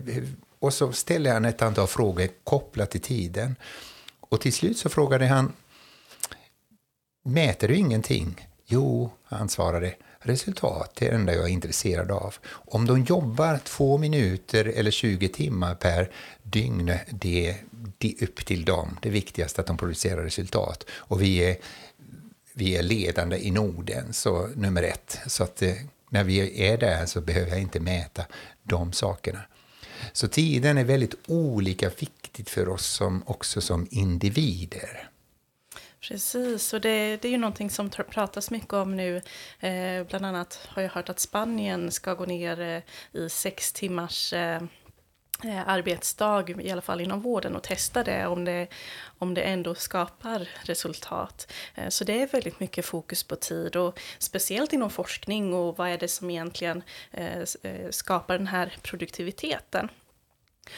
och 0.59 0.73
så 0.73 0.91
ställde 0.91 1.31
han 1.31 1.45
ett 1.45 1.61
antal 1.61 1.87
frågor 1.87 2.27
kopplat 2.43 2.91
till 2.91 3.01
tiden. 3.01 3.55
Och 4.19 4.41
till 4.41 4.53
slut 4.53 4.77
så 4.77 4.89
frågade 4.89 5.27
han 5.27 5.53
Mäter 7.23 7.67
du 7.67 7.75
ingenting? 7.75 8.47
Jo, 8.73 9.11
han 9.23 9.49
svarade. 9.49 9.93
Resultat 10.19 11.01
är 11.01 11.09
det 11.09 11.15
enda 11.15 11.35
jag 11.35 11.43
är 11.43 11.49
intresserad 11.49 12.11
av. 12.11 12.35
Om 12.47 12.85
de 12.85 13.03
jobbar 13.03 13.59
två 13.63 13.97
minuter 13.97 14.65
eller 14.65 14.91
20 14.91 15.27
timmar 15.27 15.75
per 15.75 16.11
dygn, 16.43 16.93
det 17.09 17.49
är 18.01 18.23
upp 18.23 18.45
till 18.45 18.65
dem. 18.65 18.97
Det 19.01 19.09
viktigaste 19.09 19.59
är 19.59 19.63
att 19.63 19.67
de 19.67 19.77
producerar 19.77 20.23
resultat. 20.23 20.85
Och 20.91 21.21
vi 21.21 21.37
är, 21.37 21.57
vi 22.53 22.75
är 22.77 22.83
ledande 22.83 23.37
i 23.37 23.51
Norden, 23.51 24.13
så 24.13 24.47
nummer 24.47 24.83
ett. 24.83 25.19
Så 25.27 25.43
att 25.43 25.61
eh, 25.61 25.73
när 26.09 26.23
vi 26.23 26.67
är 26.67 26.77
där 26.77 27.05
så 27.05 27.21
behöver 27.21 27.49
jag 27.49 27.61
inte 27.61 27.79
mäta 27.79 28.25
de 28.63 28.93
sakerna. 28.93 29.41
Så 30.13 30.27
tiden 30.27 30.77
är 30.77 30.83
väldigt 30.83 31.15
olika 31.27 31.89
viktigt 31.89 32.49
för 32.49 32.69
oss 32.69 32.85
som, 32.85 33.23
också 33.25 33.61
som 33.61 33.87
individer. 33.91 35.10
Precis, 36.07 36.73
och 36.73 36.81
det, 36.81 37.17
det, 37.21 37.27
är 37.27 37.31
ju 37.31 37.37
någonting 37.37 37.69
som 37.69 37.89
pratas 37.89 38.51
mycket 38.51 38.73
om 38.73 38.95
nu. 38.95 39.21
Eh, 39.59 40.03
bland 40.07 40.25
annat 40.25 40.67
har 40.69 40.81
jag 40.81 40.89
hört 40.89 41.09
att 41.09 41.19
Spanien 41.19 41.91
ska 41.91 42.13
gå 42.13 42.25
ner 42.25 42.61
eh, 42.61 43.21
i 43.21 43.29
sex 43.29 43.73
timmars 43.73 44.33
eh, 44.33 44.61
eh 45.43 45.67
arbetsdag, 45.67 46.49
i 46.61 46.71
alla 46.71 46.81
fall 46.81 47.01
inom 47.01 47.21
vården, 47.21 47.55
och 47.55 47.63
testa 47.63 48.03
det 48.03 48.27
om 48.27 48.45
det, 48.45 48.67
om 49.17 49.33
det 49.33 49.41
ändå 49.41 49.75
skapar 49.75 50.49
resultat. 50.63 51.51
Eh, 51.75 51.89
så 51.89 52.03
det 52.03 52.21
är 52.21 52.27
väldigt 52.27 52.59
mycket 52.59 52.85
fokus 52.85 53.23
på 53.23 53.35
tid 53.35 53.75
och 53.75 53.99
speciellt 54.19 54.73
inom 54.73 54.89
forskning 54.89 55.53
och 55.53 55.77
vad 55.77 55.89
är 55.89 55.97
det 55.97 56.07
som 56.07 56.29
egentligen 56.29 56.83
eh, 57.11 57.43
skapar 57.89 58.37
den 58.37 58.47
här 58.47 58.77
produktiviteten. 58.81 59.89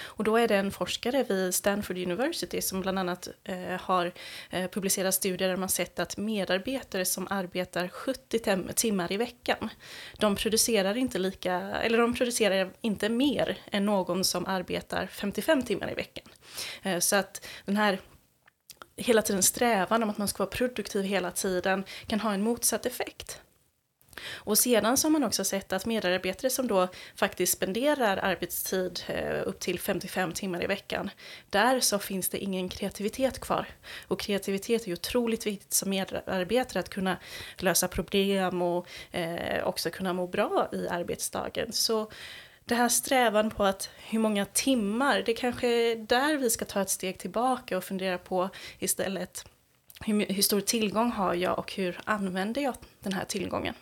Och 0.02 0.24
då 0.24 0.38
är 0.38 0.48
det 0.48 0.56
en 0.56 0.72
forskare 0.72 1.24
vid 1.24 1.56
Stanford 1.56 1.98
University 1.98 2.62
som 2.62 2.82
bland 2.82 3.00
annat 3.00 3.28
eh, 3.44 3.82
har 3.82 4.14
eh, 4.50 4.70
publicerat 4.70 5.14
studier 5.14 5.50
där 5.50 5.58
man 5.58 5.70
sett 5.70 6.00
att 6.00 6.18
medarbetare 6.18 7.06
som 7.06 7.28
arbetar 7.30 7.88
70 7.88 8.74
timmar 8.74 9.12
i 9.12 9.18
veckan, 9.18 9.70
de 10.18 10.36
producerar 10.36 10.98
inte 10.98 11.20
lika, 11.20 11.54
eller 11.60 11.98
de 11.98 12.14
producerar 12.14 12.74
inte 12.82 13.10
mer 13.10 13.58
än 13.72 13.86
någon 13.86 14.24
som 14.24 14.46
arbetar 14.46 15.08
55 15.08 15.62
timmar 15.62 15.92
i 15.92 15.96
veckan. 15.96 16.26
Eh, 16.84 17.00
så 17.00 17.16
att 17.16 17.46
den 17.66 17.78
här 17.78 18.00
hela 18.96 19.22
tiden 19.22 19.44
strävan 19.44 20.04
om 20.04 20.10
att 20.10 20.18
man 20.18 20.28
ska 20.28 20.44
vara 20.44 20.52
produktiv 20.52 21.04
hela 21.04 21.32
tiden 21.32 21.84
kan 22.08 22.20
ha 22.20 22.34
en 22.34 22.42
motsatt 22.42 22.86
effekt. 22.86 23.42
Och 24.34 24.58
sedan 24.58 24.98
så 24.98 25.08
har 25.08 25.12
man 25.12 25.24
också 25.24 25.44
sett 25.44 25.74
att 25.74 25.86
medarbetare 25.86 26.50
som 26.50 26.68
då 26.68 26.88
faktiskt 27.16 27.54
spenderar 27.54 28.18
arbetstid 28.18 29.04
eh, 29.08 29.48
upp 29.48 29.60
till 29.60 29.80
55 29.80 30.32
timmar 30.32 30.64
i 30.64 30.68
veckan, 30.68 31.10
där 31.50 31.80
så 31.80 32.00
finns 32.00 32.30
det 32.30 32.38
ingen 32.38 32.70
kreativitet 32.70 33.40
kvar. 33.40 33.68
Och 34.08 34.20
kreativitet 34.20 34.84
är 34.84 34.88
ju 34.88 34.94
otroligt 34.94 35.48
viktigt 35.48 35.74
som 35.74 35.90
medarbetare, 35.90 36.80
att 36.80 36.90
kunna 36.90 37.18
lösa 37.58 37.88
problem 37.88 38.62
och 38.62 38.88
eh, 39.12 39.68
också 39.68 39.90
kunna 39.90 40.14
må 40.14 40.28
bra 40.28 40.70
i 40.72 40.88
arbetsdagen. 40.88 41.72
Så 41.72 42.12
det 42.66 42.76
här 42.76 42.90
strävan 42.90 43.52
på 43.52 43.64
att 43.64 43.90
hur 43.98 44.20
många 44.20 44.46
timmar, 44.46 45.24
det 45.26 45.34
kanske 45.34 45.68
är 45.68 45.96
där 45.96 46.38
vi 46.38 46.50
ska 46.50 46.66
ta 46.66 46.82
ett 46.82 46.90
steg 46.90 47.18
tillbaka 47.20 47.78
och 47.78 47.84
fundera 47.84 48.18
på 48.18 48.50
istället 48.80 49.46
hur, 50.06 50.26
hur 50.34 50.42
stor 50.42 50.62
tillgång 50.62 51.12
har 51.12 51.34
jag 51.34 51.60
och 51.60 51.74
hur 51.74 52.00
använder 52.04 52.62
jag 52.62 52.76
den 53.00 53.14
här 53.14 53.26
tillgången? 53.26 53.74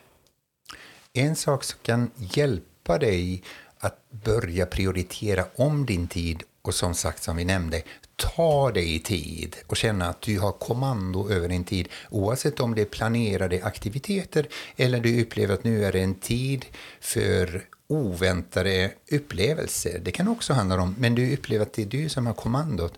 En 1.13 1.35
sak 1.35 1.63
som 1.63 1.79
kan 1.83 2.11
hjälpa 2.17 2.97
dig 2.97 3.43
att 3.79 4.09
börja 4.09 4.65
prioritera 4.65 5.45
om 5.55 5.85
din 5.85 6.07
tid 6.07 6.43
och 6.61 6.75
som 6.75 6.93
sagt, 6.93 7.23
som 7.23 7.37
vi 7.37 7.45
nämnde, 7.45 7.81
ta 8.15 8.71
dig 8.71 8.99
tid 8.99 9.55
och 9.67 9.77
känna 9.77 10.07
att 10.09 10.21
du 10.21 10.39
har 10.39 10.51
kommando 10.51 11.29
över 11.29 11.47
din 11.47 11.63
tid 11.63 11.89
oavsett 12.09 12.59
om 12.59 12.75
det 12.75 12.81
är 12.81 12.85
planerade 12.85 13.63
aktiviteter 13.63 14.47
eller 14.75 14.99
du 14.99 15.21
upplever 15.21 15.53
att 15.53 15.63
nu 15.63 15.85
är 15.85 15.91
det 15.91 15.99
en 15.99 16.15
tid 16.15 16.65
för 16.99 17.65
oväntade 17.87 18.91
upplevelser. 19.11 19.99
Det 19.99 20.11
kan 20.11 20.27
också 20.27 20.53
handla 20.53 20.81
om, 20.81 20.95
men 20.99 21.15
du 21.15 21.33
upplever 21.33 21.65
att 21.65 21.73
det 21.73 21.81
är 21.81 21.85
du 21.85 22.09
som 22.09 22.27
har 22.27 22.33
kommandot, 22.33 22.93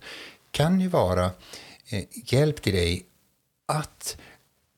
kan 0.52 0.82
ju 0.82 0.88
vara 0.88 1.26
eh, 1.90 2.04
hjälp 2.14 2.62
till 2.62 2.74
dig 2.74 3.06
att 3.66 4.18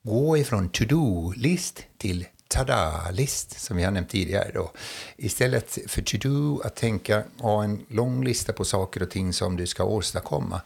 gå 0.02 0.38
ifrån 0.38 0.68
to-do-list 0.68 1.82
till 1.98 2.26
tada-list 2.48 3.60
som 3.60 3.76
vi 3.76 3.82
har 3.82 3.90
nämnt 3.90 4.10
tidigare. 4.10 4.50
Då. 4.54 4.72
Istället 5.16 5.78
för 5.86 6.02
to-do, 6.02 6.60
att 6.64 6.76
tänka, 6.76 7.24
ha 7.38 7.64
en 7.64 7.86
lång 7.88 8.24
lista 8.24 8.52
på 8.52 8.64
saker 8.64 9.02
och 9.02 9.10
ting 9.10 9.32
som 9.32 9.56
du 9.56 9.66
ska 9.66 9.84
åstadkomma, 9.84 10.60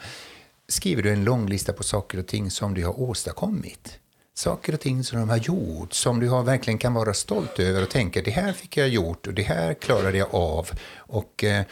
skriver 0.68 1.02
du 1.02 1.12
en 1.12 1.24
lång 1.24 1.48
lista 1.48 1.72
på 1.72 1.82
saker 1.82 2.18
och 2.18 2.26
ting 2.26 2.50
som 2.50 2.74
du 2.74 2.84
har 2.84 3.00
åstadkommit. 3.00 3.98
Saker 4.34 4.74
och 4.74 4.80
ting 4.80 5.04
som 5.04 5.20
du 5.20 5.26
har 5.26 5.36
gjort, 5.36 5.92
som 5.92 6.20
du 6.20 6.28
har, 6.28 6.42
verkligen 6.42 6.78
kan 6.78 6.94
vara 6.94 7.14
stolt 7.14 7.58
över 7.58 7.82
och 7.82 7.90
tänka 7.90 8.22
det 8.22 8.30
här 8.30 8.52
fick 8.52 8.76
jag 8.76 8.88
gjort 8.88 9.26
och 9.26 9.34
det 9.34 9.42
här 9.42 9.74
klarade 9.74 10.18
jag 10.18 10.34
av. 10.34 10.70
Och 10.96 11.44
eh, 11.44 11.64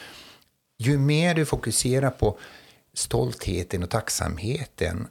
ju 0.78 0.98
mer 0.98 1.34
du 1.34 1.44
fokuserar 1.44 2.10
på 2.10 2.38
stoltheten 2.94 3.82
och 3.82 3.90
tacksamheten 3.90 5.08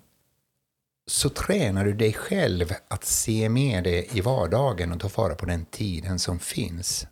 så 1.08 1.30
tränar 1.30 1.86
du 1.86 1.94
dig 1.94 2.14
själv 2.14 2.74
att 2.88 3.06
se 3.06 3.50
med 3.50 3.84
det 3.84 4.18
i 4.18 4.22
vardagen 4.22 4.92
och 4.92 5.00
ta 5.00 5.10
vara 5.16 5.36
på 5.36 5.46
den 5.46 5.66
tiden 5.66 6.20
som 6.20 6.40
finns. 6.40 7.08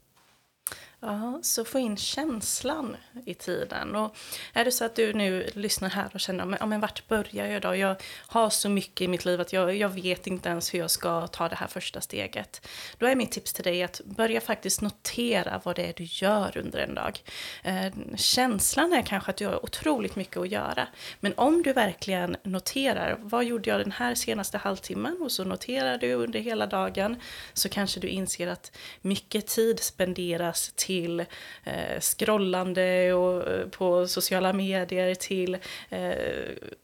Ja, 1.08 1.40
så 1.42 1.66
få 1.66 1.80
in 1.80 1.98
känslan 1.98 2.98
i 3.26 3.34
tiden. 3.34 3.96
Och 3.96 4.16
är 4.54 4.66
det 4.66 4.72
så 4.72 4.86
att 4.86 4.96
du 4.96 5.14
nu 5.14 5.50
lyssnar 5.54 5.90
här 5.90 6.10
och 6.14 6.20
känner, 6.20 6.58
ja 6.60 6.66
men 6.66 6.80
vart 6.80 7.08
börjar 7.08 7.48
jag 7.48 7.62
då? 7.62 7.76
Jag 7.76 7.96
har 8.28 8.50
så 8.50 8.70
mycket 8.70 9.02
i 9.02 9.08
mitt 9.08 9.26
liv 9.26 9.42
att 9.42 9.54
jag, 9.54 9.76
jag 9.76 9.90
vet 9.90 10.28
inte 10.28 10.50
ens 10.50 10.74
hur 10.74 10.80
jag 10.80 10.92
ska 10.92 11.28
ta 11.28 11.50
det 11.50 11.56
här 11.56 11.68
första 11.68 12.02
steget. 12.02 12.68
Då 12.98 13.06
är 13.06 13.16
mitt 13.16 13.32
tips 13.32 13.54
till 13.54 13.64
dig 13.64 13.84
att 13.84 14.02
börja 14.06 14.42
faktiskt 14.42 14.82
notera 14.82 15.62
vad 15.64 15.76
det 15.76 15.86
är 15.86 15.94
du 15.94 16.04
gör 16.04 16.58
under 16.58 16.80
en 16.80 16.96
dag. 16.96 17.20
Eh, 17.64 18.16
känslan 18.16 18.94
är 18.94 19.02
kanske 19.02 19.30
att 19.30 19.38
du 19.38 19.46
har 19.46 19.66
otroligt 19.66 20.16
mycket 20.16 20.38
att 20.38 20.50
göra. 20.50 20.88
Men 21.20 21.34
om 21.38 21.64
du 21.64 21.74
verkligen 21.74 22.38
noterar, 22.44 23.18
vad 23.20 23.46
gjorde 23.46 23.70
jag 23.70 23.80
den 23.80 23.92
här 23.92 24.16
senaste 24.16 24.58
halvtimmen? 24.58 25.22
Och 25.22 25.32
så 25.32 25.44
noterar 25.44 25.98
du 25.98 26.14
under 26.14 26.40
hela 26.40 26.68
dagen, 26.68 27.16
så 27.54 27.70
kanske 27.70 28.00
du 28.00 28.08
inser 28.08 28.48
att 28.48 28.78
mycket 29.02 29.48
tid 29.48 29.80
spenderas 29.80 30.72
till 30.76 30.95
till 30.96 31.20
eh, 31.64 32.00
scrollande 32.00 33.14
och, 33.14 33.52
eh, 33.52 33.68
på 33.68 34.08
sociala 34.08 34.54
medier 34.54 35.16
till 35.16 35.58
eh, 35.90 36.12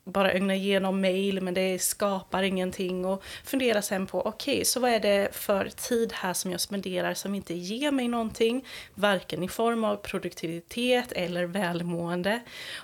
bara 0.03 0.33
ögna 0.33 0.55
igenom 0.55 1.01
mail 1.01 1.41
men 1.41 1.53
det 1.53 1.79
skapar 1.79 2.43
ingenting 2.43 3.05
och 3.05 3.23
fundera 3.43 3.81
sen 3.81 4.07
på 4.07 4.21
okej, 4.21 4.53
okay, 4.53 4.65
så 4.65 4.79
vad 4.79 4.91
är 4.91 4.99
det 4.99 5.29
för 5.31 5.69
tid 5.69 6.13
här 6.13 6.33
som 6.33 6.51
jag 6.51 6.61
spenderar 6.61 7.13
som 7.13 7.35
inte 7.35 7.53
ger 7.53 7.91
mig 7.91 8.07
någonting, 8.07 8.65
varken 8.93 9.43
i 9.43 9.47
form 9.47 9.83
av 9.83 9.95
produktivitet 9.95 11.11
eller 11.11 11.45
välmående 11.45 12.39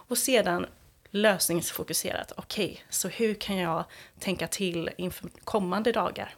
och 0.10 0.18
sedan 0.18 0.66
lösningsfokuserat. 1.12 2.32
Okej, 2.38 2.66
okay, 2.66 2.78
så 2.90 3.08
hur 3.08 3.34
kan 3.34 3.58
jag 3.58 3.84
tänka 4.20 4.48
till 4.48 4.90
inför 4.98 5.30
kommande 5.44 5.92
dagar? 5.92 6.36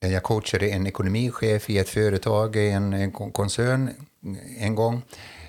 Eh, 0.00 0.12
jag 0.12 0.22
coachade 0.22 0.68
en 0.68 0.86
ekonomichef 0.86 1.70
i 1.70 1.78
ett 1.78 1.88
företag, 1.88 2.56
en, 2.56 2.92
en 2.92 3.12
koncern, 3.12 3.88
eh, 3.88 4.64
en 4.64 4.74
gång. 4.74 5.02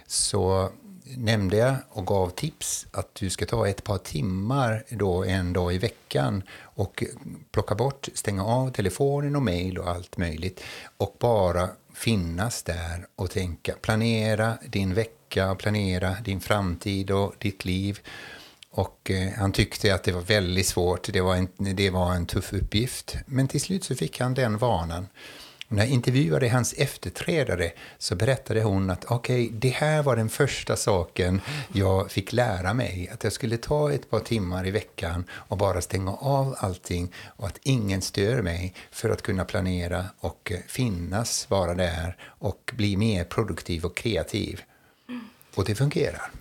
Så 0.07 0.69
nämnde 1.17 1.57
jag 1.57 1.75
och 1.89 2.07
gav 2.07 2.29
tips 2.29 2.87
att 2.91 3.15
du 3.15 3.29
ska 3.29 3.45
ta 3.45 3.67
ett 3.67 3.83
par 3.83 3.97
timmar 3.97 4.83
då 4.89 5.23
en 5.23 5.53
dag 5.53 5.73
i 5.73 5.77
veckan 5.77 6.43
och 6.61 7.03
plocka 7.51 7.75
bort, 7.75 8.09
stänga 8.13 8.45
av 8.45 8.71
telefonen 8.71 9.35
och 9.35 9.41
mejl 9.41 9.77
och 9.77 9.89
allt 9.89 10.17
möjligt 10.17 10.63
och 10.97 11.15
bara 11.19 11.69
finnas 11.93 12.63
där 12.63 13.07
och 13.15 13.31
tänka, 13.31 13.73
planera 13.81 14.57
din 14.65 14.93
vecka, 14.93 15.55
planera 15.55 16.15
din 16.25 16.41
framtid 16.41 17.11
och 17.11 17.33
ditt 17.37 17.65
liv 17.65 17.99
och 18.77 19.11
eh, 19.11 19.29
han 19.37 19.51
tyckte 19.51 19.95
att 19.95 20.03
det 20.03 20.11
var 20.11 20.21
väldigt 20.21 20.67
svårt, 20.67 21.13
det 21.13 21.21
var, 21.21 21.35
en, 21.35 21.47
det 21.57 21.89
var 21.89 22.13
en 22.13 22.25
tuff 22.25 22.53
uppgift. 22.53 23.17
Men 23.25 23.47
till 23.47 23.61
slut 23.61 23.83
så 23.83 23.95
fick 23.95 24.19
han 24.19 24.33
den 24.33 24.57
vanan. 24.57 25.07
Och 25.67 25.75
när 25.75 25.83
jag 25.83 25.91
intervjuade 25.93 26.49
hans 26.49 26.73
efterträdare 26.73 27.71
så 27.97 28.15
berättade 28.15 28.63
hon 28.63 28.89
att 28.89 29.05
okej, 29.05 29.45
okay, 29.45 29.59
det 29.59 29.69
här 29.69 30.03
var 30.03 30.15
den 30.15 30.29
första 30.29 30.75
saken 30.75 31.41
jag 31.73 32.11
fick 32.11 32.33
lära 32.33 32.73
mig. 32.73 33.09
Att 33.13 33.23
jag 33.23 33.33
skulle 33.33 33.57
ta 33.57 33.91
ett 33.91 34.09
par 34.09 34.19
timmar 34.19 34.67
i 34.67 34.71
veckan 34.71 35.25
och 35.31 35.57
bara 35.57 35.81
stänga 35.81 36.13
av 36.13 36.55
allting 36.59 37.13
och 37.25 37.47
att 37.47 37.59
ingen 37.63 38.01
stör 38.01 38.41
mig 38.41 38.73
för 38.91 39.09
att 39.09 39.21
kunna 39.21 39.45
planera 39.45 40.05
och 40.19 40.51
eh, 40.51 40.59
finnas, 40.67 41.49
vara 41.49 41.73
där 41.73 42.17
och 42.23 42.73
bli 42.75 42.97
mer 42.97 43.23
produktiv 43.23 43.85
och 43.85 43.97
kreativ. 43.97 44.61
Och 45.55 45.65
det 45.65 45.75
fungerar. 45.75 46.31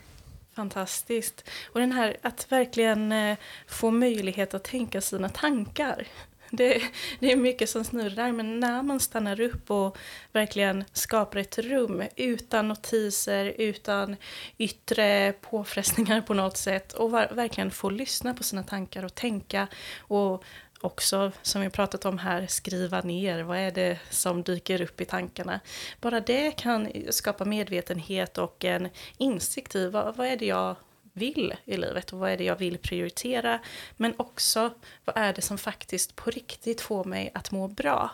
Fantastiskt. 0.56 1.50
Och 1.72 1.80
den 1.80 1.92
här 1.92 2.16
att 2.22 2.52
verkligen 2.52 3.12
eh, 3.12 3.36
få 3.66 3.90
möjlighet 3.90 4.54
att 4.54 4.64
tänka 4.64 5.00
sina 5.00 5.28
tankar. 5.28 6.06
Det, 6.50 6.82
det, 7.20 7.32
är 7.32 7.36
mycket 7.36 7.70
som 7.70 7.84
snurrar, 7.84 8.32
men 8.32 8.60
när 8.60 8.82
man 8.82 9.00
stannar 9.00 9.40
upp 9.40 9.70
och 9.70 9.96
verkligen 10.32 10.84
skapar 10.92 11.38
ett 11.38 11.58
rum 11.58 12.02
utan 12.16 12.68
notiser, 12.68 13.54
utan 13.58 14.16
yttre 14.58 15.32
påfrestningar 15.32 16.20
på 16.20 16.34
något 16.34 16.56
sätt 16.56 16.92
och 16.92 17.10
var, 17.10 17.28
verkligen 17.32 17.70
får 17.70 17.90
lyssna 17.90 18.34
på 18.34 18.42
sina 18.42 18.62
tankar 18.62 19.04
och 19.04 19.14
tänka 19.14 19.68
och 19.98 20.44
också, 20.80 21.32
som 21.42 21.60
vi 21.60 21.70
pratat 21.70 22.04
om 22.04 22.18
här, 22.18 22.46
skriva 22.46 23.00
ner. 23.00 23.42
Vad 23.42 23.58
är 23.58 23.70
det 23.70 23.98
som 24.10 24.42
dyker 24.42 24.80
upp 24.82 25.00
i 25.00 25.04
tankarna? 25.04 25.60
Bara 26.00 26.20
det 26.20 26.50
kan 26.50 26.92
skapa 27.10 27.44
medvetenhet 27.44 28.38
och 28.38 28.64
en 28.64 28.88
insikt 29.16 29.74
i 29.74 29.88
vad, 29.88 30.16
vad 30.16 30.26
är 30.26 30.36
det 30.36 30.46
jag 30.46 30.76
vill 31.12 31.54
i 31.64 31.76
livet 31.76 32.12
och 32.12 32.18
vad 32.18 32.30
är 32.30 32.36
det 32.36 32.44
jag 32.44 32.56
vill 32.56 32.78
prioritera. 32.78 33.60
Men 33.96 34.14
också 34.16 34.70
vad 35.04 35.16
är 35.16 35.32
det 35.32 35.42
som 35.42 35.58
faktiskt 35.58 36.16
på 36.16 36.30
riktigt 36.30 36.80
får 36.80 37.04
mig 37.04 37.30
att 37.34 37.50
må 37.50 37.68
bra. 37.68 38.10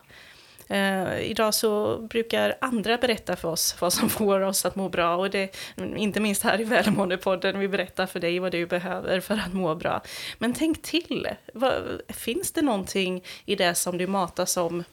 Eh, 0.73 1.21
idag 1.21 1.55
så 1.55 1.99
brukar 1.99 2.55
andra 2.61 2.99
berätta 2.99 3.37
för 3.37 3.49
oss 3.49 3.77
vad 3.81 3.93
som 3.93 4.11
får 4.11 4.41
oss 4.41 4.65
att 4.65 4.77
må 4.77 4.89
bra 4.89 5.17
och 5.17 5.31
det, 5.31 5.57
inte 5.97 6.21
minst 6.21 6.43
här 6.43 6.61
i 6.61 6.65
Välmåendepodden, 6.65 7.59
vi 7.59 7.69
berättar 7.69 8.07
för 8.07 8.21
dig 8.21 8.39
vad 8.39 8.53
du 8.53 8.67
behöver 8.67 9.21
för 9.21 9.35
att 9.35 9.53
må 9.53 9.75
bra. 9.75 10.03
Men 10.39 10.55
tänk 10.55 10.83
till, 10.83 11.29
vad, 11.55 12.01
finns 12.09 12.53
det 12.53 12.63
någonting 12.63 13.25
i 13.45 13.57
det 13.57 13.75
som 13.75 13.99
du 13.99 14.07
matas 14.07 14.57
om 14.57 14.85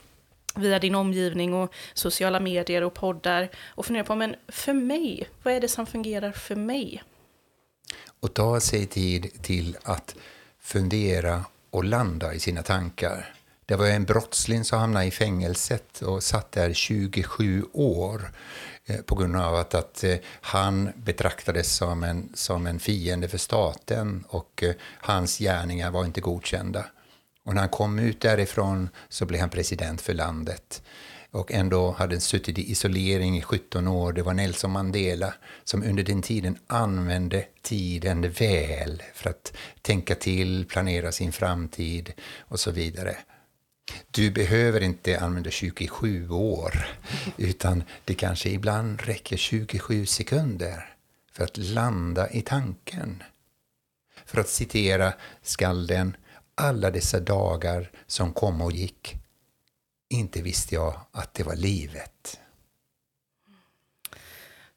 via 0.55 0.79
din 0.79 0.95
omgivning 0.95 1.53
och 1.53 1.73
sociala 1.93 2.39
medier 2.39 2.83
och 2.83 2.93
poddar 2.93 3.49
och 3.67 3.85
fundera 3.85 4.03
på, 4.03 4.15
men 4.15 4.35
för 4.47 4.73
mig, 4.73 5.27
vad 5.43 5.53
är 5.53 5.61
det 5.61 5.67
som 5.67 5.85
fungerar 5.85 6.31
för 6.31 6.55
mig? 6.55 7.03
Och 8.19 8.33
ta 8.33 8.59
sig 8.59 8.85
tid 8.85 9.43
till 9.43 9.77
att 9.83 10.15
fundera 10.59 11.45
och 11.69 11.83
landa 11.83 12.33
i 12.33 12.39
sina 12.39 12.63
tankar. 12.63 13.38
Det 13.69 13.75
var 13.75 13.87
en 13.87 14.05
brottsling 14.05 14.63
som 14.63 14.79
hamnade 14.79 15.05
i 15.05 15.11
fängelset 15.11 16.01
och 16.01 16.23
satt 16.23 16.51
där 16.51 16.73
27 16.73 17.65
år 17.73 18.31
eh, 18.85 19.01
på 19.01 19.15
grund 19.15 19.35
av 19.35 19.55
att, 19.55 19.73
att 19.73 20.03
eh, 20.03 20.15
han 20.41 20.91
betraktades 20.95 21.75
som 21.75 22.03
en, 22.03 22.29
som 22.33 22.67
en 22.67 22.79
fiende 22.79 23.27
för 23.27 23.37
staten 23.37 24.23
och 24.27 24.63
eh, 24.63 24.73
hans 25.01 25.37
gärningar 25.37 25.91
var 25.91 26.05
inte 26.05 26.21
godkända. 26.21 26.85
Och 27.45 27.53
när 27.53 27.61
han 27.61 27.69
kom 27.69 27.99
ut 27.99 28.21
därifrån 28.21 28.89
så 29.09 29.25
blev 29.25 29.41
han 29.41 29.49
president 29.49 30.01
för 30.01 30.13
landet 30.13 30.81
och 31.31 31.51
ändå 31.51 31.91
hade 31.91 32.15
han 32.15 32.21
suttit 32.21 32.57
i 32.57 32.71
isolering 32.71 33.37
i 33.37 33.41
17 33.41 33.87
år. 33.87 34.13
Det 34.13 34.21
var 34.21 34.33
Nelson 34.33 34.71
Mandela 34.71 35.33
som 35.63 35.83
under 35.83 36.03
den 36.03 36.21
tiden 36.21 36.57
använde 36.67 37.45
tiden 37.61 38.31
väl 38.31 39.03
för 39.13 39.29
att 39.29 39.53
tänka 39.81 40.15
till, 40.15 40.65
planera 40.65 41.11
sin 41.11 41.31
framtid 41.31 42.13
och 42.39 42.59
så 42.59 42.71
vidare. 42.71 43.17
Du 44.11 44.31
behöver 44.31 44.81
inte 44.81 45.19
använda 45.19 45.51
27 45.51 46.29
år, 46.29 46.87
utan 47.37 47.83
det 48.05 48.13
kanske 48.13 48.49
ibland 48.49 49.01
räcker 49.01 49.37
27 49.37 50.05
sekunder 50.05 50.95
för 51.31 51.43
att 51.43 51.57
landa 51.57 52.29
i 52.29 52.41
tanken. 52.41 53.23
För 54.25 54.41
att 54.41 54.49
citera 54.49 55.13
skalden, 55.41 56.15
alla 56.55 56.91
dessa 56.91 57.19
dagar 57.19 57.91
som 58.07 58.33
kom 58.33 58.61
och 58.61 58.71
gick, 58.71 59.15
inte 60.09 60.41
visste 60.41 60.75
jag 60.75 61.01
att 61.11 61.33
det 61.33 61.43
var 61.43 61.55
livet. 61.55 62.39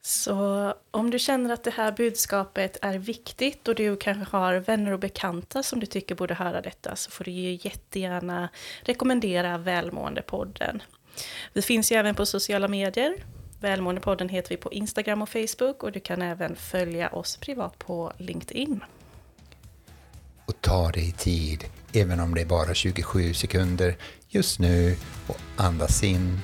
Så 0.05 0.75
om 0.91 1.11
du 1.11 1.19
känner 1.19 1.55
att 1.55 1.65
det 1.65 1.71
här 1.71 1.93
budskapet 1.93 2.77
är 2.83 2.99
viktigt 2.99 3.69
och 3.69 3.75
du 3.75 3.97
kanske 3.97 4.37
har 4.37 4.55
vänner 4.55 4.93
och 4.93 4.99
bekanta 4.99 5.63
som 5.63 5.81
du 5.81 5.87
tycker 5.87 6.15
borde 6.15 6.35
höra 6.35 6.61
detta 6.61 6.97
så 6.97 7.11
får 7.11 7.25
du 7.25 7.31
ju 7.31 7.59
jättegärna 7.63 8.49
rekommendera 8.83 9.59
Välmåendepodden. 9.59 10.83
Vi 11.53 11.63
finns 11.63 11.93
ju 11.93 11.97
även 11.97 12.15
på 12.15 12.27
sociala 12.27 12.69
medier. 12.69 13.25
Välmåendepodden 13.61 14.29
heter 14.29 14.51
vi 14.51 14.57
på 14.57 14.73
Instagram 14.73 15.23
och 15.23 15.29
Facebook 15.29 15.83
och 15.83 15.93
du 15.93 16.01
kan 16.01 16.23
även 16.23 16.57
följa 16.57 17.09
oss 17.09 17.37
privat 17.37 17.79
på 17.79 18.13
LinkedIn. 18.19 18.85
Och 20.47 20.61
ta 20.61 20.91
dig 20.91 21.13
tid, 21.13 21.65
även 21.93 22.21
om 22.21 22.35
det 22.35 22.41
är 22.41 22.47
bara 22.47 22.75
27 22.75 23.35
sekunder 23.35 23.97
just 24.29 24.59
nu 24.59 24.97
och 25.27 25.39
andas 25.57 26.03
in 26.03 26.41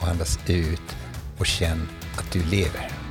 och 0.00 0.08
andas 0.08 0.38
ut 0.48 0.96
och 1.38 1.46
känn 1.46 1.88
att 2.18 2.32
du 2.32 2.42
lever. 2.44 3.01